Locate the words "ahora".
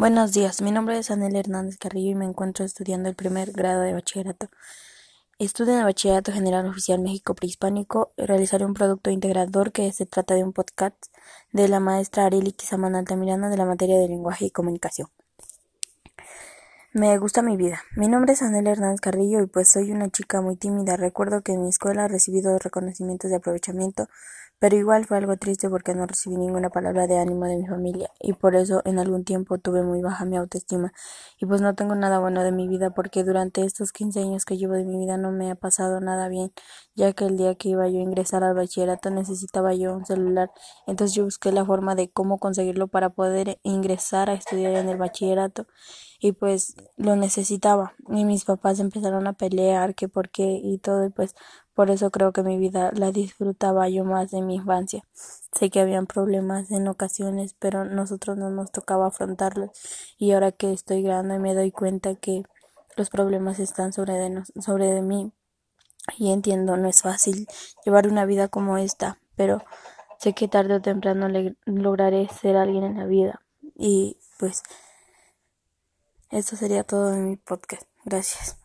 60.32-60.52